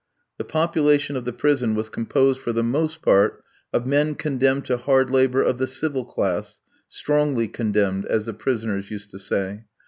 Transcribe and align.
The 0.39 0.45
population 0.45 1.15
of 1.15 1.25
the 1.25 1.31
prison 1.31 1.75
was 1.75 1.91
composed 1.91 2.41
for 2.41 2.51
the 2.51 2.63
most 2.63 3.03
part 3.03 3.43
of 3.71 3.85
men 3.85 4.15
condemned 4.15 4.65
to 4.65 4.77
hard 4.77 5.11
labour 5.11 5.43
of 5.43 5.59
the 5.59 5.67
civil 5.67 6.05
class 6.05 6.59
"strongly 6.89 7.47
condemned," 7.47 8.07
as 8.07 8.25
the 8.25 8.33
prisoners 8.33 8.89
used 8.89 9.11
to 9.11 9.19
say. 9.19 9.65